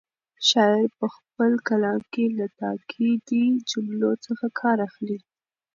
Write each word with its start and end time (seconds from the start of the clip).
شاعر 0.49 0.85
په 0.99 1.07
خپل 1.15 1.51
کلام 1.67 2.01
کې 2.13 2.25
له 2.37 2.45
تاکېدي 2.59 3.45
جملو 3.69 4.11
څخه 4.25 4.45
کار 4.59 4.77
اخلي. 4.87 5.17